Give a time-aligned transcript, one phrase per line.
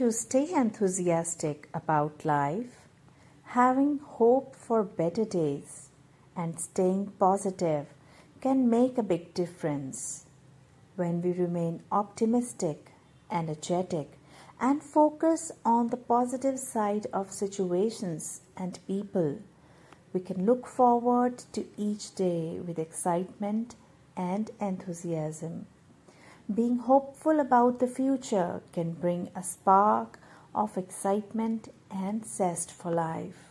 [0.00, 2.88] To stay enthusiastic about life,
[3.42, 5.90] having hope for better days,
[6.34, 7.84] and staying positive
[8.40, 10.24] can make a big difference.
[10.96, 12.92] When we remain optimistic,
[13.30, 14.12] energetic,
[14.58, 19.40] and focus on the positive side of situations and people,
[20.14, 23.74] we can look forward to each day with excitement
[24.16, 25.66] and enthusiasm.
[26.52, 30.18] Being hopeful about the future can bring a spark
[30.52, 33.49] of excitement and zest for life.